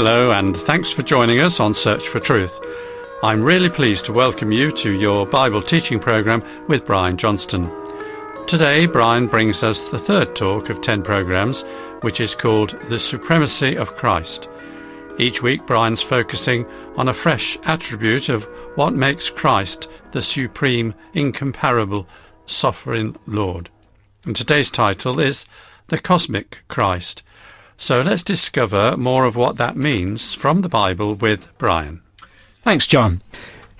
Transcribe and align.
Hello, 0.00 0.30
and 0.30 0.56
thanks 0.56 0.92
for 0.92 1.02
joining 1.02 1.40
us 1.40 1.58
on 1.58 1.74
Search 1.74 2.06
for 2.06 2.20
Truth. 2.20 2.60
I'm 3.24 3.42
really 3.42 3.68
pleased 3.68 4.04
to 4.04 4.12
welcome 4.12 4.52
you 4.52 4.70
to 4.70 4.92
your 4.92 5.26
Bible 5.26 5.60
teaching 5.60 5.98
program 5.98 6.40
with 6.68 6.86
Brian 6.86 7.16
Johnston. 7.16 7.68
Today, 8.46 8.86
Brian 8.86 9.26
brings 9.26 9.64
us 9.64 9.86
the 9.86 9.98
third 9.98 10.36
talk 10.36 10.70
of 10.70 10.80
10 10.80 11.02
programs, 11.02 11.62
which 12.02 12.20
is 12.20 12.36
called 12.36 12.78
The 12.88 13.00
Supremacy 13.00 13.76
of 13.76 13.96
Christ. 13.96 14.48
Each 15.18 15.42
week, 15.42 15.66
Brian's 15.66 16.00
focusing 16.00 16.64
on 16.96 17.08
a 17.08 17.12
fresh 17.12 17.58
attribute 17.64 18.28
of 18.28 18.44
what 18.76 18.92
makes 18.92 19.30
Christ 19.30 19.90
the 20.12 20.22
supreme, 20.22 20.94
incomparable, 21.12 22.06
sovereign 22.46 23.16
Lord. 23.26 23.68
And 24.24 24.36
today's 24.36 24.70
title 24.70 25.18
is 25.18 25.44
The 25.88 25.98
Cosmic 25.98 26.58
Christ. 26.68 27.24
So 27.80 28.00
let's 28.02 28.24
discover 28.24 28.96
more 28.96 29.24
of 29.24 29.36
what 29.36 29.56
that 29.58 29.76
means 29.76 30.34
from 30.34 30.62
the 30.62 30.68
Bible 30.68 31.14
with 31.14 31.46
Brian. 31.58 32.02
Thanks, 32.62 32.88
John. 32.88 33.22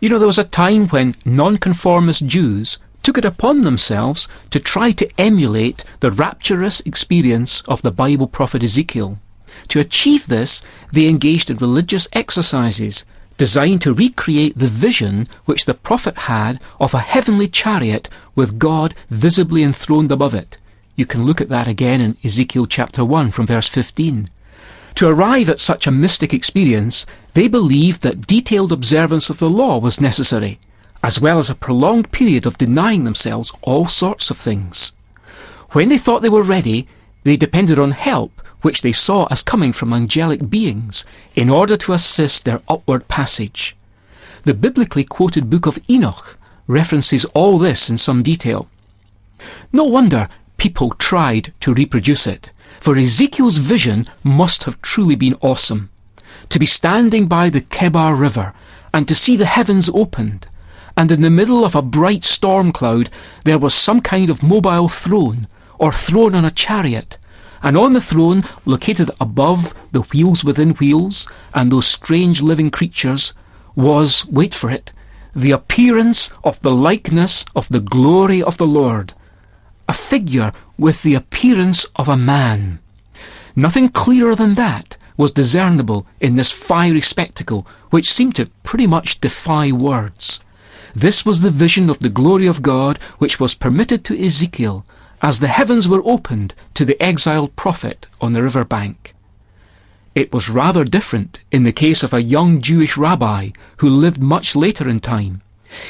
You 0.00 0.08
know, 0.08 0.20
there 0.20 0.26
was 0.26 0.38
a 0.38 0.44
time 0.44 0.86
when 0.88 1.16
nonconformist 1.24 2.24
Jews 2.24 2.78
took 3.02 3.18
it 3.18 3.24
upon 3.24 3.62
themselves 3.62 4.28
to 4.50 4.60
try 4.60 4.92
to 4.92 5.10
emulate 5.18 5.82
the 5.98 6.12
rapturous 6.12 6.78
experience 6.86 7.60
of 7.62 7.82
the 7.82 7.90
Bible 7.90 8.28
prophet 8.28 8.62
Ezekiel. 8.62 9.18
To 9.66 9.80
achieve 9.80 10.28
this, 10.28 10.62
they 10.92 11.08
engaged 11.08 11.50
in 11.50 11.56
religious 11.56 12.06
exercises 12.12 13.04
designed 13.36 13.82
to 13.82 13.92
recreate 13.92 14.56
the 14.56 14.68
vision 14.68 15.26
which 15.44 15.64
the 15.64 15.74
prophet 15.74 16.16
had 16.30 16.60
of 16.78 16.94
a 16.94 17.00
heavenly 17.00 17.48
chariot 17.48 18.08
with 18.36 18.60
God 18.60 18.94
visibly 19.10 19.64
enthroned 19.64 20.12
above 20.12 20.34
it. 20.34 20.56
You 20.98 21.06
can 21.06 21.24
look 21.24 21.40
at 21.40 21.48
that 21.48 21.68
again 21.68 22.00
in 22.00 22.16
Ezekiel 22.24 22.66
chapter 22.66 23.04
1 23.04 23.30
from 23.30 23.46
verse 23.46 23.68
15. 23.68 24.28
To 24.96 25.06
arrive 25.06 25.48
at 25.48 25.60
such 25.60 25.86
a 25.86 25.92
mystic 25.92 26.34
experience, 26.34 27.06
they 27.34 27.46
believed 27.46 28.02
that 28.02 28.26
detailed 28.26 28.72
observance 28.72 29.30
of 29.30 29.38
the 29.38 29.48
law 29.48 29.78
was 29.78 30.00
necessary, 30.00 30.58
as 31.00 31.20
well 31.20 31.38
as 31.38 31.48
a 31.48 31.54
prolonged 31.54 32.10
period 32.10 32.46
of 32.46 32.58
denying 32.58 33.04
themselves 33.04 33.52
all 33.62 33.86
sorts 33.86 34.28
of 34.28 34.38
things. 34.38 34.90
When 35.70 35.88
they 35.88 35.98
thought 35.98 36.22
they 36.22 36.28
were 36.28 36.42
ready, 36.42 36.88
they 37.22 37.36
depended 37.36 37.78
on 37.78 37.92
help 37.92 38.32
which 38.62 38.82
they 38.82 38.90
saw 38.90 39.28
as 39.30 39.40
coming 39.40 39.72
from 39.72 39.92
angelic 39.92 40.50
beings, 40.50 41.04
in 41.36 41.48
order 41.48 41.76
to 41.76 41.92
assist 41.92 42.44
their 42.44 42.60
upward 42.68 43.06
passage. 43.06 43.76
The 44.42 44.52
biblically 44.52 45.04
quoted 45.04 45.48
book 45.48 45.64
of 45.64 45.78
Enoch 45.88 46.36
references 46.66 47.24
all 47.34 47.56
this 47.56 47.88
in 47.88 47.98
some 47.98 48.24
detail. 48.24 48.68
No 49.72 49.84
wonder 49.84 50.28
people 50.58 50.90
tried 50.90 51.54
to 51.60 51.72
reproduce 51.72 52.26
it, 52.26 52.52
for 52.80 52.96
Ezekiel's 52.96 53.56
vision 53.58 54.06
must 54.22 54.64
have 54.64 54.82
truly 54.82 55.14
been 55.14 55.36
awesome. 55.40 55.88
To 56.50 56.58
be 56.58 56.66
standing 56.66 57.26
by 57.26 57.48
the 57.48 57.62
Kebar 57.62 58.18
River 58.18 58.52
and 58.92 59.08
to 59.08 59.14
see 59.14 59.36
the 59.36 59.46
heavens 59.46 59.88
opened, 59.88 60.46
and 60.96 61.10
in 61.10 61.22
the 61.22 61.30
middle 61.30 61.64
of 61.64 61.74
a 61.74 61.82
bright 61.82 62.24
storm 62.24 62.72
cloud 62.72 63.08
there 63.44 63.58
was 63.58 63.74
some 63.74 64.00
kind 64.00 64.28
of 64.28 64.42
mobile 64.42 64.88
throne, 64.88 65.46
or 65.78 65.92
throne 65.92 66.34
on 66.34 66.44
a 66.44 66.50
chariot, 66.50 67.18
and 67.62 67.76
on 67.76 67.92
the 67.92 68.00
throne, 68.00 68.44
located 68.64 69.10
above 69.20 69.74
the 69.92 70.02
wheels 70.02 70.44
within 70.44 70.70
wheels 70.74 71.28
and 71.54 71.70
those 71.70 71.86
strange 71.86 72.40
living 72.40 72.70
creatures, 72.70 73.32
was, 73.74 74.26
wait 74.26 74.54
for 74.54 74.70
it, 74.70 74.92
the 75.34 75.50
appearance 75.50 76.30
of 76.42 76.60
the 76.62 76.72
likeness 76.72 77.44
of 77.54 77.68
the 77.68 77.80
glory 77.80 78.42
of 78.42 78.58
the 78.58 78.66
Lord, 78.66 79.12
a 79.88 79.94
figure 79.94 80.52
with 80.76 81.02
the 81.02 81.14
appearance 81.14 81.84
of 81.96 82.08
a 82.08 82.16
man. 82.16 82.78
Nothing 83.56 83.88
clearer 83.88 84.36
than 84.36 84.54
that 84.54 84.96
was 85.16 85.32
discernible 85.32 86.06
in 86.20 86.36
this 86.36 86.52
fiery 86.52 87.00
spectacle, 87.00 87.66
which 87.90 88.12
seemed 88.12 88.36
to 88.36 88.50
pretty 88.62 88.86
much 88.86 89.20
defy 89.20 89.72
words. 89.72 90.40
This 90.94 91.26
was 91.26 91.40
the 91.40 91.50
vision 91.50 91.90
of 91.90 91.98
the 91.98 92.08
glory 92.08 92.46
of 92.46 92.62
God 92.62 92.98
which 93.18 93.40
was 93.40 93.54
permitted 93.54 94.04
to 94.04 94.26
Ezekiel 94.26 94.84
as 95.20 95.40
the 95.40 95.48
heavens 95.48 95.88
were 95.88 96.02
opened 96.04 96.54
to 96.74 96.84
the 96.84 97.00
exiled 97.02 97.56
prophet 97.56 98.06
on 98.20 98.32
the 98.32 98.42
river 98.42 98.64
bank. 98.64 99.14
It 100.14 100.32
was 100.32 100.48
rather 100.48 100.84
different 100.84 101.40
in 101.50 101.64
the 101.64 101.72
case 101.72 102.02
of 102.02 102.12
a 102.12 102.22
young 102.22 102.60
Jewish 102.60 102.96
rabbi 102.96 103.50
who 103.78 103.88
lived 103.88 104.20
much 104.20 104.54
later 104.54 104.88
in 104.88 105.00
time. 105.00 105.42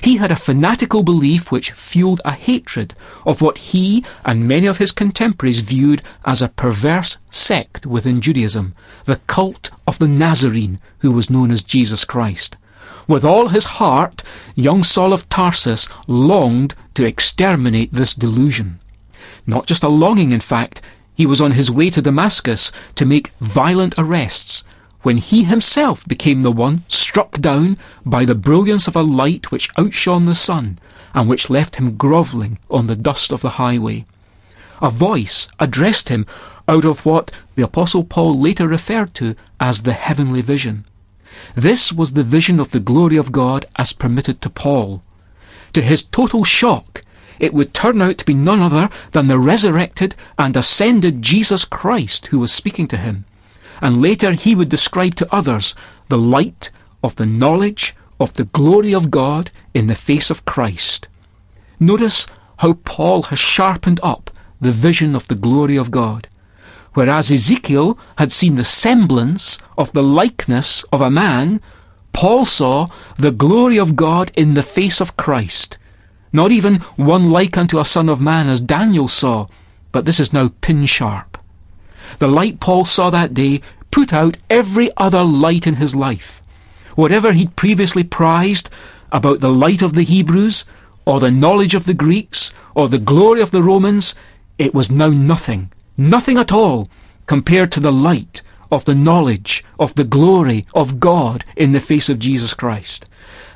He 0.03 0.17
had 0.17 0.33
a 0.33 0.37
fanatical 0.37 1.03
belief 1.03 1.53
which 1.53 1.73
fueled 1.73 2.21
a 2.25 2.33
hatred 2.33 2.95
of 3.25 3.41
what 3.41 3.59
he 3.59 4.05
and 4.25 4.49
many 4.49 4.67
of 4.67 4.79
his 4.79 4.93
contemporaries 4.93 5.61
viewed 5.61 6.03
as 6.25 6.43
a 6.43 6.49
perverse 6.49 7.19
sect 7.31 7.87
within 7.87 8.21
Judaism, 8.21 8.75
the 9.05 9.21
cult 9.27 9.71
of 9.87 9.99
the 9.99 10.09
Nazarene, 10.09 10.81
who 10.99 11.13
was 11.13 11.31
known 11.31 11.51
as 11.51 11.63
Jesus 11.63 12.05
Christ. 12.05 12.57
With 13.07 13.25
all 13.25 13.49
his 13.49 13.65
heart, 13.65 14.23
young 14.55 14.83
Saul 14.83 15.13
of 15.13 15.29
Tarsus 15.29 15.89
longed 16.07 16.75
to 16.95 17.07
exterminate 17.07 17.93
this 17.93 18.15
delusion. 18.15 18.81
Not 19.47 19.67
just 19.67 19.83
a 19.83 19.89
longing, 19.89 20.33
in 20.33 20.41
fact, 20.41 20.83
he 21.15 21.25
was 21.25 21.41
on 21.41 21.53
his 21.53 21.71
way 21.71 21.91
to 21.91 22.03
Damascus 22.03 22.71
to 22.97 23.07
make 23.07 23.33
violent 23.41 23.95
arrests 23.97 24.63
when 25.09 25.17
he 25.17 25.45
himself 25.45 26.07
became 26.07 26.43
the 26.43 26.53
one 26.53 26.85
struck 26.87 27.41
down 27.41 27.79
by 28.05 28.27
the 28.27 28.35
brilliance 28.35 28.87
of 28.87 28.95
a 28.95 29.01
light 29.01 29.51
which 29.51 29.71
outshone 29.79 30.27
the 30.27 30.35
sun 30.35 30.79
and 31.15 31.31
which 31.31 31.49
left 31.49 31.77
him 31.77 31.97
grovelling 31.97 32.59
on 32.69 32.89
the 32.89 32.95
dust 32.95 33.33
of 33.33 33.41
the 33.41 33.57
highway. 33.57 34.05
A 34.83 34.91
voice 34.91 35.49
addressed 35.59 36.11
him 36.11 36.27
out 36.69 36.85
of 36.85 37.07
what 37.07 37.31
the 37.55 37.63
Apostle 37.63 38.05
Paul 38.05 38.39
later 38.39 38.69
referred 38.69 39.15
to 39.15 39.35
as 39.59 39.85
the 39.85 39.95
heavenly 39.95 40.43
vision. 40.43 40.85
This 41.55 41.91
was 41.91 42.13
the 42.13 42.23
vision 42.23 42.61
of 42.61 42.73
the 42.73 42.79
glory 42.79 43.17
of 43.17 43.33
God 43.33 43.65
as 43.77 43.95
permitted 43.95 44.43
to 44.43 44.51
Paul. 44.51 45.03
To 45.73 45.81
his 45.81 46.03
total 46.03 46.45
shock, 46.45 47.01
it 47.39 47.55
would 47.55 47.73
turn 47.73 48.03
out 48.03 48.19
to 48.19 48.27
be 48.27 48.35
none 48.35 48.61
other 48.61 48.91
than 49.13 49.29
the 49.29 49.39
resurrected 49.39 50.15
and 50.39 50.55
ascended 50.55 51.23
Jesus 51.23 51.65
Christ 51.65 52.27
who 52.27 52.41
was 52.41 52.53
speaking 52.53 52.87
to 52.89 52.99
him. 52.99 53.25
And 53.81 54.03
later 54.03 54.33
he 54.33 54.55
would 54.55 54.69
describe 54.69 55.15
to 55.17 55.35
others 55.35 55.75
the 56.09 56.19
light 56.19 56.71
of 57.03 57.17
the 57.17 57.27
knowledge 57.27 57.95
of 58.21 58.33
the 58.35 58.45
glory 58.45 58.95
of 58.95 59.11
God 59.11 59.51
in 59.75 59.87
the 59.87 59.95
face 59.95 60.31
of 60.31 60.45
Christ. 60.45 61.09
Notice 61.79 62.27
how 62.59 62.75
Paul 62.85 63.23
has 63.25 63.39
sharpened 63.39 64.01
up 64.03 64.31
the 64.61 64.73
vision 64.73 65.15
of 65.15 65.29
the 65.29 65.37
glory 65.37 65.77
of 65.77 65.91
God. 65.91 66.29
Whereas 66.95 67.31
Ezekiel 67.31 67.97
had 68.17 68.33
seen 68.33 68.57
the 68.57 68.65
semblance 68.65 69.59
of 69.77 69.93
the 69.93 70.03
likeness 70.03 70.83
of 70.93 71.01
a 71.01 71.11
man, 71.11 71.61
Paul 72.13 72.45
saw 72.45 72.89
the 73.17 73.31
glory 73.31 73.79
of 73.79 73.95
God 73.95 74.33
in 74.35 74.55
the 74.55 74.63
face 74.63 75.01
of 75.01 75.17
Christ. 75.17 75.79
Not 76.33 76.51
even 76.51 76.81
one 76.97 77.31
like 77.31 77.57
unto 77.57 77.79
a 77.79 77.85
son 77.85 78.09
of 78.09 78.21
man 78.21 78.49
as 78.49 78.61
Daniel 78.61 79.07
saw, 79.07 79.47
but 79.93 80.05
this 80.05 80.19
is 80.19 80.33
now 80.33 80.51
pin 80.61 80.87
sharp. 80.87 81.28
The 82.19 82.29
light 82.29 82.61
Paul 82.61 82.85
saw 82.85 83.11
that 83.11 83.35
day 83.35 83.61
put 83.91 84.13
out 84.13 84.37
every 84.51 84.91
other 84.97 85.23
light 85.23 85.67
in 85.67 85.75
his 85.75 85.95
life. 85.95 86.43
Whatever 86.95 87.33
he'd 87.33 87.57
previously 87.57 88.05
prized 88.05 88.71
about 89.13 89.41
the 89.41 89.51
light 89.51 89.83
of 89.83 89.95
the 89.95 90.03
Hebrews, 90.03 90.65
or 91.05 91.21
the 91.21 91.31
knowledge 91.31 91.75
of 91.75 91.87
the 91.87 91.95
Greeks, 91.95 92.53
or 92.75 92.89
the 92.89 92.99
glory 92.99 93.41
of 93.41 93.51
the 93.51 93.63
Romans, 93.63 94.15
it 94.59 94.75
was 94.75 94.91
now 94.91 95.09
nothing, 95.09 95.73
nothing 95.97 96.37
at 96.37 96.53
all, 96.53 96.89
compared 97.27 97.73
to 97.73 97.81
the 97.81 97.93
light 97.93 98.43
of 98.71 98.85
the 98.85 98.95
knowledge 98.95 99.65
of 99.79 99.95
the 99.95 100.05
glory 100.05 100.65
of 100.75 101.01
God 101.01 101.45
in 101.57 101.73
the 101.73 101.81
face 101.81 102.09
of 102.09 102.19
Jesus 102.19 102.53
Christ. 102.53 103.07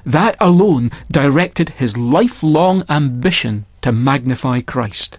That 0.06 0.36
alone 0.41 0.91
directed 1.10 1.70
his 1.70 1.96
lifelong 1.96 2.84
ambition 2.88 3.66
to 3.82 3.92
magnify 3.92 4.62
Christ. 4.62 5.18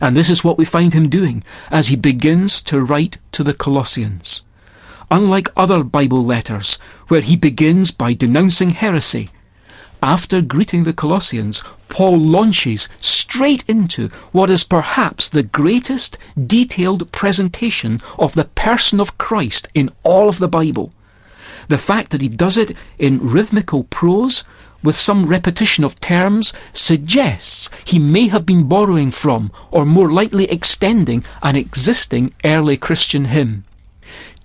And 0.00 0.16
this 0.16 0.30
is 0.30 0.44
what 0.44 0.58
we 0.58 0.64
find 0.64 0.92
him 0.92 1.08
doing 1.08 1.42
as 1.70 1.88
he 1.88 1.96
begins 1.96 2.60
to 2.62 2.82
write 2.82 3.18
to 3.32 3.42
the 3.42 3.54
Colossians. 3.54 4.42
Unlike 5.10 5.48
other 5.56 5.82
Bible 5.82 6.24
letters, 6.24 6.78
where 7.08 7.20
he 7.20 7.36
begins 7.36 7.90
by 7.92 8.12
denouncing 8.12 8.70
heresy, 8.70 9.30
after 10.02 10.42
greeting 10.42 10.84
the 10.84 10.92
Colossians, 10.92 11.62
Paul 11.88 12.18
launches 12.18 12.88
straight 13.00 13.64
into 13.68 14.08
what 14.30 14.50
is 14.50 14.64
perhaps 14.64 15.28
the 15.28 15.42
greatest 15.42 16.18
detailed 16.46 17.10
presentation 17.12 18.00
of 18.18 18.34
the 18.34 18.44
person 18.44 19.00
of 19.00 19.16
Christ 19.16 19.68
in 19.74 19.90
all 20.02 20.28
of 20.28 20.38
the 20.38 20.48
Bible. 20.48 20.92
The 21.68 21.78
fact 21.78 22.10
that 22.10 22.20
he 22.20 22.28
does 22.28 22.58
it 22.58 22.76
in 22.98 23.26
rhythmical 23.26 23.84
prose 23.84 24.44
with 24.86 24.96
some 24.96 25.26
repetition 25.26 25.84
of 25.84 26.00
terms 26.00 26.52
suggests 26.72 27.68
he 27.84 27.98
may 27.98 28.28
have 28.28 28.46
been 28.46 28.68
borrowing 28.68 29.10
from, 29.10 29.50
or 29.70 29.84
more 29.84 30.10
likely 30.10 30.44
extending, 30.44 31.24
an 31.42 31.56
existing 31.56 32.32
early 32.44 32.76
Christian 32.76 33.26
hymn. 33.26 33.64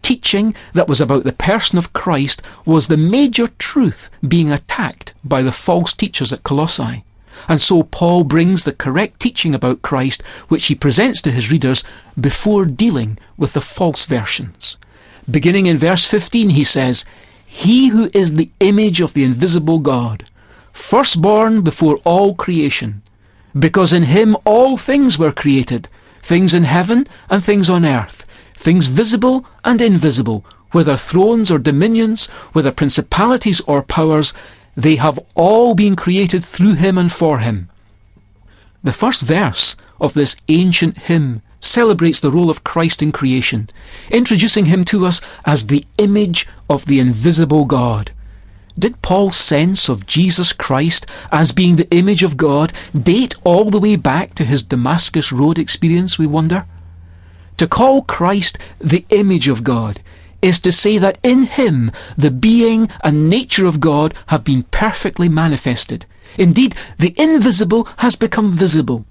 Teaching 0.02 0.56
that 0.74 0.88
was 0.88 1.00
about 1.00 1.24
the 1.24 1.32
person 1.32 1.78
of 1.78 1.94
Christ 1.94 2.42
was 2.66 2.88
the 2.88 2.98
major 2.98 3.48
truth 3.60 4.10
being 4.28 4.52
attacked 4.52 5.14
by 5.24 5.44
the 5.44 5.52
false 5.52 5.94
teachers 5.94 6.34
at 6.34 6.44
Colossae. 6.44 7.04
And 7.48 7.62
so 7.62 7.84
Paul 7.84 8.24
brings 8.24 8.64
the 8.64 8.72
correct 8.72 9.20
teaching 9.20 9.54
about 9.54 9.82
Christ, 9.82 10.24
which 10.48 10.68
he 10.68 10.76
presents 10.76 11.22
to 11.22 11.32
his 11.32 11.52
readers 11.52 11.84
before 12.20 12.66
dealing 12.66 13.18
with 13.38 13.54
the 13.54 13.62
false 13.62 14.06
versions. 14.06 14.78
Beginning 15.30 15.68
in 15.68 15.78
verse 15.78 16.04
15, 16.06 16.50
he 16.50 16.64
says, 16.64 17.06
He 17.46 17.90
who 17.90 18.10
is 18.14 18.34
the 18.34 18.50
image 18.60 19.02
of 19.02 19.14
the 19.14 19.24
invisible 19.24 19.80
God, 19.80 20.26
firstborn 20.72 21.62
before 21.62 21.98
all 22.04 22.36
creation, 22.36 23.02
because 23.58 23.94
in 23.94 24.04
him 24.04 24.38
all 24.46 24.78
things 24.78 25.18
were 25.18 25.32
created, 25.32 25.88
things 26.22 26.54
in 26.54 26.64
heaven 26.64 27.08
and 27.30 27.44
things 27.44 27.70
on 27.70 27.86
earth, 27.86 28.26
things 28.56 28.88
visible 28.88 29.46
and 29.64 29.82
invisible, 29.82 30.46
whether 30.72 30.96
thrones 30.96 31.52
or 31.52 31.60
dominions, 31.60 32.28
whether 32.54 32.72
principalities 32.72 33.62
or 33.62 33.84
powers, 33.84 34.34
they 34.76 34.96
have 34.96 35.20
all 35.36 35.76
been 35.76 35.96
created 35.96 36.44
through 36.44 36.76
him 36.76 36.98
and 36.98 37.12
for 37.12 37.40
him. 37.40 37.70
The 38.84 38.94
first 38.94 39.22
verse 39.22 39.76
of 40.00 40.14
this 40.14 40.36
ancient 40.48 40.98
hymn 40.98 41.42
celebrates 41.60 42.20
the 42.20 42.32
role 42.32 42.50
of 42.50 42.64
Christ 42.64 43.02
in 43.02 43.12
creation, 43.12 43.70
introducing 44.10 44.66
him 44.66 44.84
to 44.86 45.06
us 45.06 45.22
as 45.46 45.68
the 45.68 45.86
image 45.98 46.48
of 46.70 46.86
the 46.86 47.00
invisible 47.00 47.66
God. 47.66 48.12
Did 48.78 49.02
Paul's 49.02 49.38
sense 49.38 49.90
of 49.90 50.06
Jesus 50.06 50.54
Christ 50.54 51.06
as 51.32 51.52
being 51.52 51.76
the 51.76 51.90
image 51.92 52.24
of 52.24 52.38
God 52.38 52.72
date 52.94 53.36
all 53.44 53.70
the 53.70 53.80
way 53.80 53.96
back 53.96 54.34
to 54.36 54.46
his 54.46 54.64
Damascus 54.64 55.32
Road 55.32 55.60
experience, 55.60 56.18
we 56.18 56.28
wonder? 56.28 56.66
To 57.58 57.68
call 57.68 58.02
Christ 58.04 58.58
the 58.80 59.06
image 59.10 59.48
of 59.48 59.64
God 59.64 60.02
is 60.42 60.60
to 60.62 60.72
say 60.72 60.98
that 60.98 61.20
in 61.22 61.44
him 61.44 61.92
the 62.18 62.32
being 62.32 62.90
and 63.04 63.30
nature 63.30 63.66
of 63.66 63.80
God 63.80 64.14
have 64.28 64.44
been 64.44 64.64
perfectly 64.64 65.30
manifested. 65.30 66.06
Indeed, 66.38 66.76
the 66.98 67.14
invisible 67.18 67.88
has 67.98 68.16
become 68.16 68.52
visible. 68.52 69.06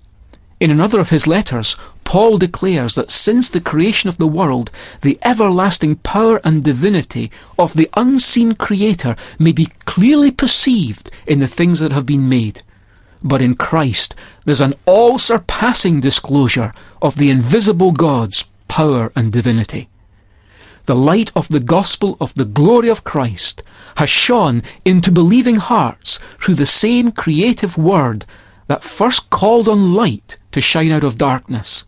In 0.59 0.71
another 0.71 1.01
of 1.01 1.11
his 1.11 1.27
letters, 1.27 1.77
Paul 2.11 2.39
declares 2.39 2.97
that 2.97 3.13
since 3.13 3.49
the 3.49 3.61
creation 3.61 4.09
of 4.09 4.19
the 4.19 4.27
world, 4.27 4.73
the 5.03 5.17
everlasting 5.23 5.95
power 5.95 6.41
and 6.43 6.65
divinity 6.65 7.31
of 7.57 7.75
the 7.75 7.89
unseen 7.95 8.57
Creator 8.57 9.15
may 9.39 9.53
be 9.53 9.67
clearly 9.85 10.33
perceived 10.33 11.09
in 11.25 11.39
the 11.39 11.47
things 11.47 11.79
that 11.79 11.93
have 11.93 12.07
been 12.07 12.29
made. 12.29 12.65
But 13.23 13.41
in 13.41 13.55
Christ, 13.55 14.17
there's 14.45 14.61
an 14.61 14.75
all 14.87 15.19
surpassing 15.19 16.01
disclosure 16.01 16.75
of 17.01 17.15
the 17.15 17.31
invisible 17.31 17.93
God's 17.93 18.43
power 18.67 19.13
and 19.15 19.31
divinity 19.31 19.89
the 20.87 20.97
light 20.97 21.31
of 21.37 21.47
the 21.47 21.61
gospel 21.61 22.17
of 22.21 22.35
the 22.35 22.45
glory 22.45 22.89
of 22.89 23.05
Christ 23.05 23.63
has 23.99 24.11
shone 24.11 24.65
into 24.85 25.13
believing 25.13 25.57
hearts 25.57 26.19
through 26.41 26.57
the 26.57 26.67
same 26.67 27.13
creative 27.13 27.79
word 27.79 28.25
that 28.67 28.83
first 28.83 29.31
called 29.31 29.69
on 29.69 29.95
light 29.95 30.39
to 30.51 30.61
shine 30.61 30.91
out 30.91 31.05
of 31.05 31.17
darkness. 31.17 31.85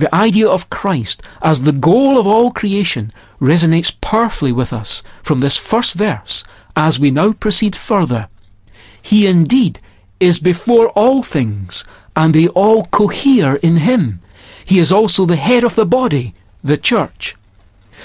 The 0.00 0.14
idea 0.14 0.48
of 0.48 0.70
Christ 0.70 1.22
as 1.42 1.60
the 1.60 1.72
goal 1.72 2.16
of 2.16 2.26
all 2.26 2.52
creation 2.52 3.12
resonates 3.38 3.92
powerfully 4.00 4.50
with 4.50 4.72
us 4.72 5.02
from 5.22 5.40
this 5.40 5.58
first 5.58 5.92
verse 5.92 6.42
as 6.74 6.98
we 6.98 7.10
now 7.10 7.32
proceed 7.34 7.76
further. 7.76 8.28
He 9.02 9.26
indeed 9.26 9.78
is 10.18 10.38
before 10.38 10.88
all 11.00 11.22
things, 11.22 11.84
and 12.16 12.32
they 12.32 12.48
all 12.48 12.86
cohere 12.86 13.56
in 13.56 13.76
him. 13.76 14.22
He 14.64 14.78
is 14.78 14.90
also 14.90 15.26
the 15.26 15.36
head 15.36 15.64
of 15.64 15.74
the 15.74 15.84
body, 15.84 16.32
the 16.64 16.78
church. 16.78 17.36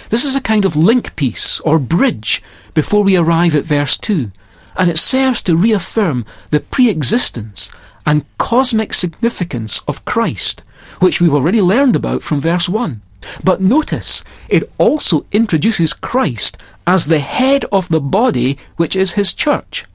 This 0.09 0.25
is 0.25 0.36
a 0.36 0.42
kind 0.42 0.65
of 0.65 0.75
link 0.75 1.15
piece 1.15 1.62
or 1.62 1.80
bridge 1.80 2.44
before 2.74 3.06
we 3.06 3.15
arrive 3.15 3.56
at 3.56 3.63
verse 3.63 3.97
2, 3.97 4.33
and 4.75 4.89
it 4.89 5.00
serves 5.00 5.42
to 5.44 5.56
reaffirm 5.56 6.25
the 6.50 6.59
pre-existence 6.59 7.71
and 8.06 8.25
cosmic 8.38 8.94
significance 8.94 9.80
of 9.88 10.03
Christ, 10.03 10.62
which 11.00 11.19
we've 11.19 11.33
already 11.33 11.62
learned 11.62 11.95
about 11.95 12.24
from 12.24 12.42
verse 12.42 12.69
1. 12.69 13.01
But 13.44 13.62
notice, 13.62 14.24
it 14.50 14.69
also 14.77 15.25
introduces 15.31 15.94
Christ 15.94 16.57
as 16.86 17.06
the 17.06 17.19
head 17.19 17.65
of 17.71 17.89
the 17.89 18.01
body 18.01 18.57
which 18.77 18.95
is 18.95 19.13
his 19.13 19.33
church. 19.33 19.86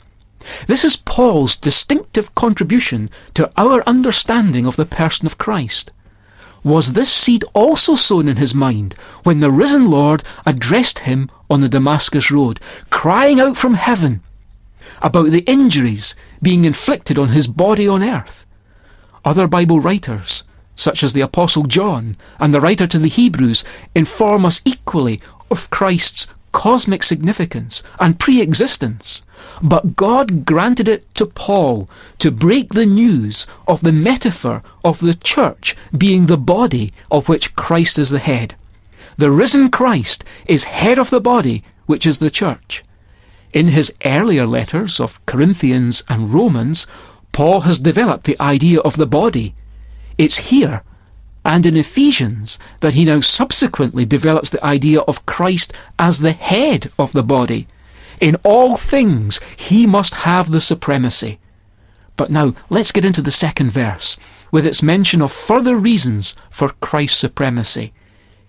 This 0.67 0.85
is 0.85 0.97
Paul's 0.97 1.57
distinctive 1.57 2.35
contribution 2.35 3.11
to 3.35 3.51
our 3.57 3.83
understanding 3.87 4.67
of 4.67 4.77
the 4.77 4.87
person 4.87 5.27
of 5.27 5.39
Christ. 5.39 5.91
Was 6.63 6.93
this 6.93 7.13
seed 7.13 7.45
also 7.55 7.95
sown 7.95 8.29
in 8.29 8.37
his 8.37 8.55
mind 8.55 8.95
when 9.23 9.41
the 9.41 9.51
risen 9.51 9.91
Lord 9.91 10.23
addressed 10.45 11.01
him 11.01 11.31
on 11.49 11.61
the 11.61 11.69
Damascus 11.69 12.31
road, 12.31 12.61
crying 12.91 13.41
out 13.41 13.57
from 13.57 13.75
heaven 13.75 14.23
about 15.03 15.31
the 15.31 15.41
injuries 15.41 16.15
being 16.43 16.65
inflicted 16.65 17.19
on 17.19 17.31
his 17.31 17.47
body 17.47 17.89
on 17.89 18.03
earth? 18.03 18.45
Other 19.25 19.47
Bible 19.47 19.81
writers, 19.81 20.45
such 20.81 21.03
as 21.03 21.13
the 21.13 21.21
Apostle 21.21 21.65
John 21.65 22.17
and 22.39 22.55
the 22.55 22.61
writer 22.61 22.87
to 22.87 22.99
the 22.99 23.09
Hebrews, 23.09 23.65
inform 23.95 24.47
us 24.47 24.63
equally 24.65 25.21
of 25.51 25.69
Christ's 25.69 26.27
cosmic 26.53 27.03
significance 27.03 27.83
and 27.99 28.19
pre-existence. 28.19 29.23
But 29.63 29.95
God 29.95 30.47
granted 30.47 30.89
it 30.89 31.15
to 31.17 31.27
Paul 31.27 31.89
to 32.19 32.31
break 32.31 32.73
the 32.73 32.87
news 32.87 33.47
of 33.69 33.83
the 33.83 33.93
metaphor 33.93 34.63
of 34.83 35.01
the 35.01 35.15
church 35.15 35.77
being 35.97 36.27
the 36.27 36.39
body 36.39 36.93
of 37.11 37.29
which 37.29 37.55
Christ 37.55 37.99
is 37.99 38.11
the 38.11 38.19
head. 38.19 38.55
The 39.19 39.31
risen 39.31 39.71
Christ 39.71 40.25
is 40.47 40.65
head 40.65 40.99
of 40.99 41.11
the 41.11 41.21
body, 41.21 41.63
which 41.85 42.07
is 42.07 42.19
the 42.19 42.31
church. 42.31 42.83
In 43.53 43.69
his 43.69 43.93
earlier 44.05 44.47
letters 44.47 44.99
of 44.99 45.25
Corinthians 45.27 46.03
and 46.09 46.33
Romans, 46.33 46.87
Paul 47.33 47.61
has 47.63 47.79
developed 47.79 48.25
the 48.25 48.41
idea 48.41 48.81
of 48.81 48.97
the 48.97 49.07
body. 49.07 49.55
It's 50.21 50.51
here 50.53 50.83
and 51.47 51.65
in 51.65 51.79
Ephesians 51.79 52.59
that 52.81 52.93
he 52.93 53.07
now 53.07 53.23
subsequently 53.23 54.05
develops 54.05 54.51
the 54.51 54.63
idea 54.63 55.01
of 55.01 55.25
Christ 55.25 55.73
as 55.99 56.19
the 56.19 56.33
head 56.33 56.91
of 56.99 57.13
the 57.13 57.23
body. 57.23 57.67
In 58.21 58.37
all 58.43 58.77
things, 58.77 59.41
he 59.57 59.87
must 59.87 60.29
have 60.29 60.51
the 60.51 60.61
supremacy. 60.61 61.39
But 62.19 62.31
now, 62.31 62.55
let's 62.69 62.93
get 62.93 63.07
into 63.07 63.23
the 63.23 63.31
second 63.31 63.71
verse, 63.71 64.19
with 64.53 64.67
its 64.67 64.83
mention 64.83 65.23
of 65.23 65.33
further 65.33 65.77
reasons 65.77 66.37
for 66.51 66.75
Christ's 66.83 67.19
supremacy. 67.19 67.95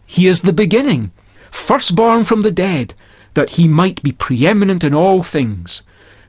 He 0.06 0.28
is 0.28 0.42
the 0.42 0.52
beginning, 0.52 1.12
firstborn 1.52 2.26
from 2.26 2.42
the 2.42 2.52
dead, 2.52 2.96
that 3.34 3.52
he 3.52 3.70
might 3.70 4.04
be 4.04 4.12
preeminent 4.12 4.84
in 4.84 4.94
all 4.94 5.24
things 5.24 5.84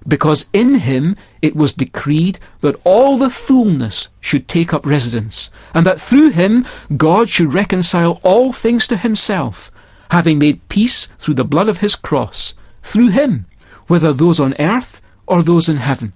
because 0.06 0.46
in 0.52 0.76
him 0.76 1.16
it 1.40 1.54
was 1.54 1.72
decreed 1.72 2.38
that 2.60 2.81
all 2.84 3.19
the 3.19 3.31
fullness 3.31 4.08
should 4.20 4.49
take 4.49 4.72
up 4.72 4.87
residence, 4.87 5.50
and 5.75 5.87
that 5.87 6.00
through 6.00 6.31
him 6.31 6.66
God 6.96 7.29
should 7.29 7.55
reconcile 7.55 8.20
all 8.22 8.53
things 8.53 8.86
to 8.88 8.96
himself, 8.96 9.70
having 10.10 10.38
made 10.38 10.69
peace 10.69 11.08
through 11.19 11.34
the 11.34 11.44
blood 11.44 11.69
of 11.69 11.79
his 11.79 11.94
cross, 11.94 12.55
through 12.82 13.08
him, 13.08 13.46
whether 13.86 14.12
those 14.12 14.41
on 14.41 14.55
earth 14.58 15.00
or 15.27 15.43
those 15.43 15.69
in 15.69 15.79
heaven. 15.79 16.12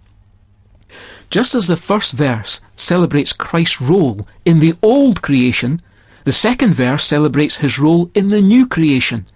Just 1.31 1.55
as 1.55 1.67
the 1.67 1.77
first 1.77 2.13
verse 2.13 2.61
celebrates 2.77 3.33
Christ's 3.33 3.81
role 3.81 4.27
in 4.45 4.61
the 4.61 4.75
old 4.83 5.23
creation, 5.23 5.83
the 6.25 6.33
second 6.33 6.75
verse 6.75 7.05
celebrates 7.05 7.57
his 7.57 7.79
role 7.79 8.11
in 8.15 8.29
the 8.29 8.41
new 8.41 8.67
creation. 8.67 9.27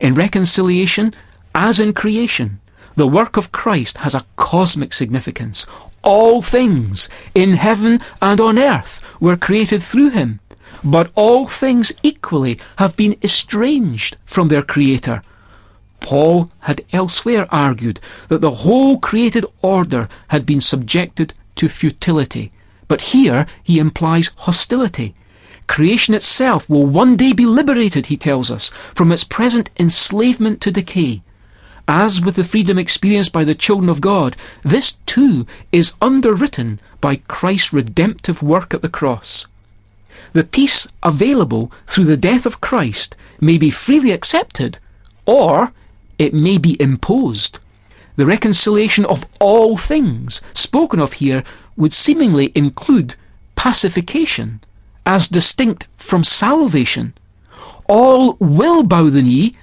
In 0.00 0.14
reconciliation, 0.14 1.14
as 1.54 1.78
in 1.78 1.92
creation, 1.92 2.60
the 2.96 3.06
work 3.06 3.36
of 3.36 3.52
Christ 3.52 3.98
has 3.98 4.14
a 4.14 4.24
cosmic 4.36 4.92
significance. 4.92 5.66
All 6.02 6.42
things 6.42 7.08
in 7.34 7.54
heaven 7.54 8.00
and 8.20 8.40
on 8.40 8.58
earth 8.58 9.00
were 9.20 9.36
created 9.36 9.82
through 9.82 10.10
him, 10.10 10.40
but 10.82 11.10
all 11.14 11.46
things 11.46 11.92
equally 12.02 12.58
have 12.76 12.96
been 12.96 13.16
estranged 13.22 14.16
from 14.24 14.48
their 14.48 14.62
Creator. 14.62 15.22
Paul 16.00 16.50
had 16.60 16.84
elsewhere 16.92 17.46
argued 17.50 18.00
that 18.28 18.40
the 18.40 18.50
whole 18.66 18.98
created 18.98 19.46
order 19.62 20.08
had 20.28 20.44
been 20.44 20.60
subjected 20.60 21.32
to 21.56 21.68
futility, 21.68 22.50
but 22.88 23.12
here 23.12 23.46
he 23.62 23.78
implies 23.78 24.30
hostility. 24.36 25.14
Creation 25.68 26.12
itself 26.14 26.68
will 26.68 26.84
one 26.84 27.16
day 27.16 27.32
be 27.32 27.46
liberated, 27.46 28.06
he 28.06 28.16
tells 28.16 28.50
us, 28.50 28.70
from 28.94 29.12
its 29.12 29.24
present 29.24 29.70
enslavement 29.78 30.60
to 30.60 30.72
decay. 30.72 31.22
As 31.88 32.20
with 32.20 32.36
the 32.36 32.44
freedom 32.44 32.78
experienced 32.78 33.32
by 33.32 33.44
the 33.44 33.54
children 33.54 33.90
of 33.90 34.00
God, 34.00 34.36
this 34.62 34.92
too 35.06 35.46
is 35.72 35.94
underwritten 36.00 36.80
by 37.00 37.16
Christ's 37.16 37.72
redemptive 37.72 38.42
work 38.42 38.72
at 38.72 38.82
the 38.82 38.88
cross. 38.88 39.46
The 40.32 40.44
peace 40.44 40.86
available 41.02 41.72
through 41.86 42.04
the 42.04 42.16
death 42.16 42.46
of 42.46 42.60
Christ 42.60 43.16
may 43.40 43.58
be 43.58 43.70
freely 43.70 44.12
accepted, 44.12 44.78
or 45.26 45.72
it 46.18 46.32
may 46.32 46.56
be 46.58 46.80
imposed. 46.80 47.58
The 48.16 48.26
reconciliation 48.26 49.04
of 49.06 49.26
all 49.40 49.76
things 49.76 50.40
spoken 50.54 51.00
of 51.00 51.14
here 51.14 51.42
would 51.76 51.92
seemingly 51.92 52.52
include 52.54 53.16
pacification, 53.56 54.60
as 55.04 55.28
distinct 55.28 55.88
from 55.96 56.22
salvation. 56.22 57.14
All 57.86 58.36
will 58.38 58.82
bow 58.84 59.10
the 59.10 59.22
knee, 59.22 59.54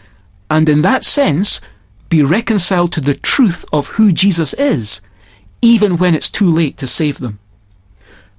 and 0.49 0.67
in 0.67 0.81
that 0.81 1.03
sense 1.03 1.61
be 2.09 2.23
reconciled 2.23 2.91
to 2.93 3.01
the 3.01 3.15
truth 3.15 3.63
of 3.71 3.87
who 3.87 4.11
Jesus 4.11 4.53
is, 4.55 5.01
even 5.61 5.97
when 5.97 6.15
it's 6.15 6.29
too 6.29 6.49
late 6.49 6.77
to 6.77 6.87
save 6.87 7.19
them. 7.19 7.39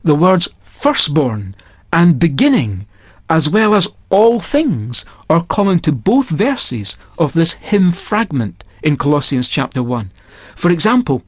The 0.03 0.15
words 0.15 0.49
firstborn 0.65 1.55
and 1.93 2.19
beginning 2.19 2.87
as 3.31 3.49
well 3.49 3.75
as 3.77 3.87
all 4.11 4.41
things, 4.41 5.05
are 5.31 5.45
common 5.45 5.79
to 5.79 5.93
both 5.93 6.29
verses 6.29 6.97
of 7.17 7.33
this 7.33 7.53
hymn 7.53 7.93
fragment 7.93 8.65
in 8.83 8.97
Colossians 8.97 9.49
chapter 9.49 9.85
1. 9.85 10.11
For 10.57 10.71
example, 10.73 11.23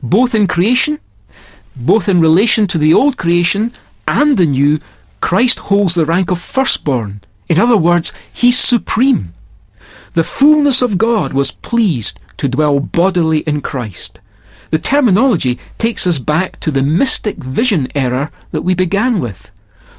both 0.00 0.36
in 0.36 0.46
creation, 0.46 1.00
both 1.74 2.08
in 2.08 2.20
relation 2.20 2.68
to 2.68 2.78
the 2.78 2.94
old 2.94 3.16
creation 3.16 3.72
and 4.06 4.36
the 4.36 4.46
new, 4.46 4.78
Christ 5.20 5.58
holds 5.58 5.96
the 5.96 6.06
rank 6.06 6.30
of 6.30 6.38
firstborn. 6.38 7.22
In 7.48 7.58
other 7.58 7.76
words, 7.76 8.12
he's 8.32 8.58
supreme. 8.58 9.34
The 10.14 10.24
fullness 10.24 10.82
of 10.82 10.98
God 10.98 11.32
was 11.32 11.50
pleased 11.50 12.18
to 12.38 12.48
dwell 12.48 12.80
bodily 12.80 13.40
in 13.40 13.60
Christ. 13.60 14.20
The 14.70 14.78
terminology 14.78 15.58
takes 15.78 16.06
us 16.06 16.18
back 16.18 16.60
to 16.60 16.70
the 16.70 16.82
mystic 16.82 17.36
vision 17.36 17.88
error 17.94 18.30
that 18.50 18.62
we 18.62 18.74
began 18.74 19.20
with. 19.20 19.50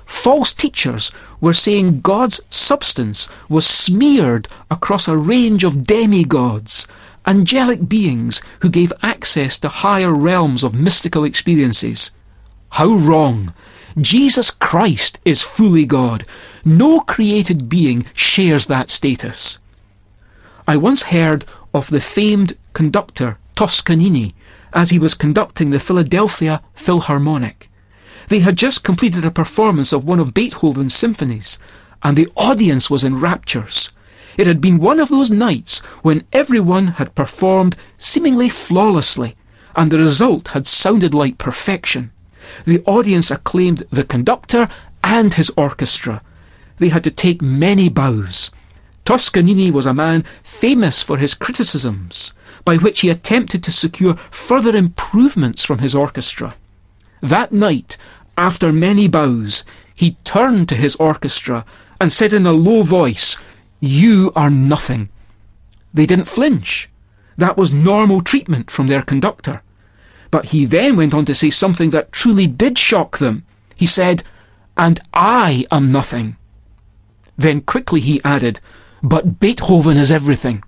False 0.06 0.54
teachers 0.54 1.12
were 1.40 1.54
saying 1.54 2.02
God's 2.02 2.42
substance 2.50 3.30
was 3.48 3.66
smeared 3.66 4.48
across 4.70 5.08
a 5.08 5.18
range 5.18 5.64
of 5.64 5.86
demigods, 5.86 6.88
angelic 7.26 7.88
beings 7.88 8.42
who 8.62 8.70
gave 8.70 8.92
access 9.04 9.58
to 9.60 9.70
higher 9.70 10.14
realms 10.14 10.64
of 10.64 10.74
mystical 10.74 11.24
experiences. 11.24 12.12
How 12.72 12.92
wrong! 12.94 13.54
Jesus 14.00 14.50
Christ 14.50 15.20
is 15.26 15.44
fully 15.44 15.86
God. 15.86 16.26
No 16.66 17.02
created 17.02 17.70
being 17.70 18.06
shares 18.14 18.68
that 18.68 18.90
status. 18.90 19.60
I 20.70 20.78
once 20.78 21.02
heard 21.02 21.46
of 21.74 21.90
the 21.90 22.00
famed 22.00 22.56
conductor 22.74 23.40
Toscanini 23.56 24.36
as 24.72 24.92
he 24.92 25.00
was 25.00 25.16
conducting 25.16 25.72
the 25.72 25.80
Philadelphia 25.80 26.62
Philharmonic. 26.76 27.72
They 28.28 28.42
had 28.42 28.56
just 28.56 28.84
completed 28.84 29.26
a 29.26 29.32
performance 29.32 29.92
of 29.92 30.04
one 30.04 30.20
of 30.20 30.36
Beethoven's 30.36 30.94
symphonies, 30.94 31.58
and 32.04 32.16
the 32.16 32.30
audience 32.36 32.88
was 32.88 33.04
in 33.04 33.20
raptures. 33.20 33.92
It 34.38 34.46
had 34.46 34.62
been 34.62 34.78
one 34.78 35.00
of 35.00 35.10
those 35.10 35.32
nights 35.32 35.80
when 36.04 36.28
everyone 36.34 36.90
had 37.00 37.16
performed 37.16 37.76
seemingly 37.98 38.48
flawlessly, 38.48 39.36
and 39.76 39.90
the 39.90 39.98
result 39.98 40.50
had 40.50 40.68
sounded 40.68 41.16
like 41.16 41.40
perfection. 41.40 42.12
The 42.66 42.84
audience 42.86 43.32
acclaimed 43.32 43.88
the 43.90 44.04
conductor 44.04 44.68
and 45.04 45.34
his 45.34 45.52
orchestra. 45.58 46.22
They 46.78 46.90
had 46.90 47.04
to 47.06 47.10
take 47.26 47.42
many 47.42 47.90
bows. 47.90 48.52
Toscanini 49.10 49.72
was 49.72 49.88
a 49.88 49.94
man 49.96 50.24
famous 50.44 51.02
for 51.02 51.18
his 51.18 51.34
criticisms, 51.34 52.32
by 52.64 52.78
which 52.78 53.00
he 53.00 53.10
attempted 53.10 53.64
to 53.64 53.72
secure 53.72 54.14
further 54.30 54.76
improvements 54.76 55.66
from 55.66 55.80
his 55.80 55.96
orchestra. 55.96 56.54
That 57.20 57.52
night, 57.52 57.98
after 58.38 58.72
many 58.72 59.08
bows, 59.08 59.64
he 59.96 60.12
turned 60.24 60.70
to 60.70 60.76
his 60.76 60.96
orchestra 60.98 61.66
and 62.00 62.14
said 62.14 62.34
in 62.34 62.46
a 62.46 62.52
low 62.52 62.84
voice, 62.84 63.36
You 63.80 64.32
are 64.36 64.52
nothing. 64.52 65.10
They 65.92 66.06
didn't 66.06 66.26
flinch. 66.26 66.88
That 67.36 67.58
was 67.58 67.74
normal 67.74 68.22
treatment 68.22 68.70
from 68.70 68.86
their 68.86 69.02
conductor. 69.02 69.64
But 70.30 70.50
he 70.50 70.66
then 70.66 70.98
went 70.98 71.16
on 71.16 71.26
to 71.26 71.34
say 71.34 71.50
something 71.50 71.90
that 71.90 72.12
truly 72.12 72.46
did 72.46 72.78
shock 72.78 73.18
them. 73.18 73.44
He 73.76 73.88
said, 73.88 74.24
And 74.78 75.00
I 75.16 75.66
am 75.72 75.92
nothing. 75.92 76.38
Then 77.40 77.62
quickly 77.62 78.02
he 78.02 78.22
added, 78.24 78.60
But 79.02 79.40
Beethoven 79.40 79.98
is 79.98 80.12
everything. 80.12 80.64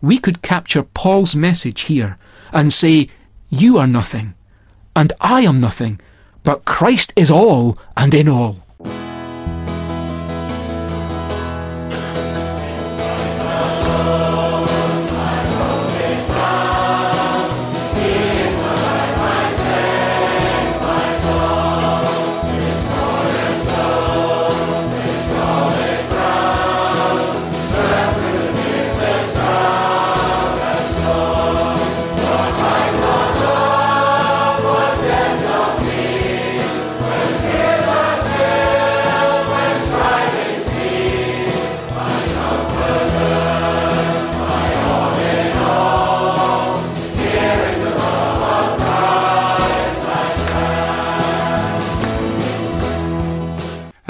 We 0.00 0.18
could 0.18 0.42
capture 0.42 0.82
Paul's 0.82 1.34
message 1.36 1.82
here 1.82 2.18
and 2.52 2.72
say, 2.72 3.08
You 3.48 3.78
are 3.78 3.86
nothing, 3.86 4.34
and 4.94 5.12
I 5.20 5.42
am 5.42 5.60
nothing, 5.60 6.00
but 6.42 6.64
Christ 6.64 7.12
is 7.16 7.30
all 7.30 7.78
and 7.96 8.12
in 8.14 8.28
all. 8.28 8.63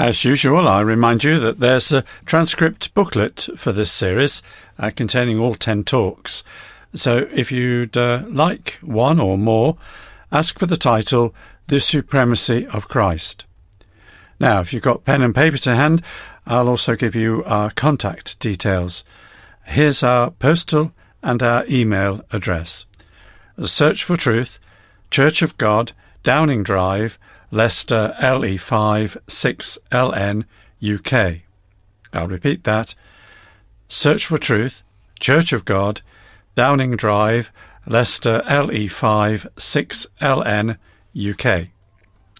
As 0.05 0.23
usual, 0.23 0.67
I 0.67 0.81
remind 0.81 1.23
you 1.23 1.39
that 1.39 1.59
there's 1.59 1.91
a 1.91 2.03
transcript 2.27 2.93
booklet 2.93 3.49
for 3.57 3.71
this 3.71 3.91
series 3.91 4.43
uh, 4.77 4.91
containing 4.95 5.39
all 5.39 5.55
10 5.55 5.83
talks. 5.83 6.43
So 6.93 7.27
if 7.33 7.51
you'd 7.51 7.97
uh, 7.97 8.21
like 8.27 8.77
one 8.83 9.19
or 9.19 9.35
more, 9.35 9.77
ask 10.31 10.59
for 10.59 10.67
the 10.67 10.77
title 10.77 11.33
The 11.65 11.79
Supremacy 11.79 12.67
of 12.67 12.87
Christ. 12.87 13.45
Now, 14.39 14.59
if 14.59 14.73
you've 14.73 14.83
got 14.83 15.05
pen 15.05 15.23
and 15.23 15.33
paper 15.33 15.57
to 15.57 15.75
hand, 15.75 16.03
I'll 16.45 16.69
also 16.69 16.95
give 16.95 17.15
you 17.15 17.43
our 17.45 17.71
contact 17.71 18.39
details. 18.39 19.03
Here's 19.63 20.03
our 20.03 20.29
postal 20.29 20.91
and 21.23 21.41
our 21.41 21.65
email 21.67 22.23
address. 22.31 22.85
Search 23.63 24.03
for 24.03 24.17
Truth, 24.17 24.59
Church 25.09 25.41
of 25.41 25.57
God, 25.57 25.93
Downing 26.21 26.61
Drive, 26.61 27.17
Leicester 27.51 28.15
LE5 28.19 29.17
6LN 29.27 30.45
UK. 30.83 31.41
I'll 32.13 32.27
repeat 32.27 32.63
that. 32.63 32.95
Search 33.87 34.25
for 34.25 34.37
Truth, 34.37 34.83
Church 35.19 35.53
of 35.53 35.65
God, 35.65 36.01
Downing 36.55 36.95
Drive, 36.95 37.51
Leicester 37.85 38.41
LE5 38.47 39.47
6LN 39.55 40.77
UK. 41.17 41.69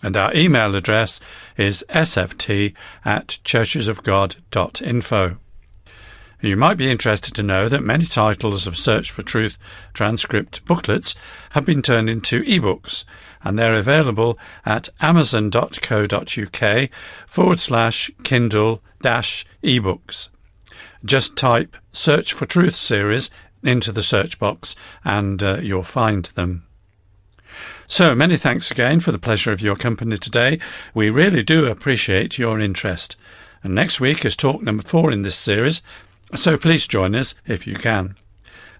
And 0.01 0.17
our 0.17 0.33
email 0.35 0.75
address 0.75 1.19
is 1.57 1.85
sft 1.89 2.73
at 3.03 3.39
churchesofgod.info. 3.43 5.37
You 6.45 6.55
might 6.55 6.77
be 6.77 6.91
interested 6.91 7.33
to 7.33 7.43
know 7.43 7.67
that 7.69 7.83
many 7.83 8.05
titles 8.05 8.67
of 8.67 8.77
Search 8.77 9.09
for 9.09 9.23
Truth 9.23 9.57
transcript 9.95 10.63
booklets 10.65 11.15
have 11.51 11.65
been 11.65 11.81
turned 11.81 12.07
into 12.07 12.43
ebooks 12.43 13.03
and 13.43 13.57
they're 13.57 13.73
available 13.73 14.37
at 14.63 14.89
amazon.co.uk 15.01 16.89
forward 17.25 17.59
slash 17.59 18.11
Kindle 18.23 18.83
dash 19.01 19.47
ebooks. 19.63 20.29
Just 21.03 21.35
type 21.35 21.75
Search 21.91 22.31
for 22.31 22.45
Truth 22.45 22.75
series 22.75 23.31
into 23.63 23.91
the 23.91 24.03
search 24.03 24.37
box 24.37 24.75
and 25.03 25.41
uh, 25.41 25.57
you'll 25.63 25.81
find 25.81 26.25
them. 26.25 26.67
So 27.87 28.13
many 28.13 28.37
thanks 28.37 28.69
again 28.69 28.99
for 28.99 29.11
the 29.11 29.17
pleasure 29.17 29.51
of 29.51 29.61
your 29.61 29.75
company 29.75 30.19
today. 30.19 30.59
We 30.93 31.09
really 31.09 31.41
do 31.41 31.65
appreciate 31.65 32.37
your 32.37 32.59
interest. 32.59 33.15
And 33.65 33.73
next 33.73 33.99
week 33.99 34.23
is 34.23 34.35
talk 34.35 34.61
number 34.61 34.83
four 34.83 35.11
in 35.11 35.23
this 35.23 35.35
series, 35.35 35.81
so 36.33 36.57
please 36.57 36.87
join 36.87 37.15
us 37.15 37.35
if 37.45 37.67
you 37.67 37.75
can. 37.75 38.15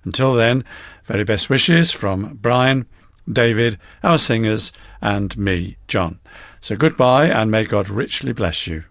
Until 0.03 0.33
then, 0.33 0.63
very 1.05 1.23
best 1.23 1.49
wishes 1.49 1.91
from 1.91 2.37
Brian 2.41 2.85
David, 3.31 3.79
our 4.03 4.17
singers, 4.17 4.71
and 5.01 5.35
me, 5.37 5.77
John. 5.87 6.19
So 6.61 6.75
goodbye, 6.75 7.27
and 7.27 7.51
may 7.51 7.65
God 7.65 7.89
richly 7.89 8.33
bless 8.33 8.67
you. 8.67 8.83